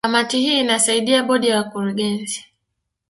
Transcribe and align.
Kamati 0.03 0.39
hii 0.39 0.59
inasaidia 0.59 1.23
Bodi 1.23 1.47
ya 1.47 1.57
Wakurugenzi 1.57 2.45